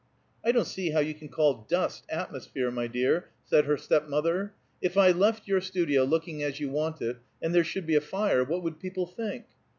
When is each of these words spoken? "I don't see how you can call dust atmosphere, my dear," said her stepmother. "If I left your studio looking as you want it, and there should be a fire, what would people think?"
"I 0.43 0.51
don't 0.51 0.65
see 0.65 0.89
how 0.89 0.99
you 0.99 1.13
can 1.13 1.29
call 1.29 1.67
dust 1.69 2.05
atmosphere, 2.09 2.71
my 2.71 2.87
dear," 2.87 3.29
said 3.43 3.65
her 3.65 3.77
stepmother. 3.77 4.51
"If 4.81 4.97
I 4.97 5.11
left 5.11 5.47
your 5.47 5.61
studio 5.61 6.05
looking 6.05 6.41
as 6.41 6.59
you 6.59 6.71
want 6.71 7.03
it, 7.03 7.17
and 7.39 7.53
there 7.53 7.63
should 7.63 7.85
be 7.85 7.95
a 7.95 8.01
fire, 8.01 8.43
what 8.43 8.63
would 8.63 8.79
people 8.79 9.05
think?" 9.05 9.45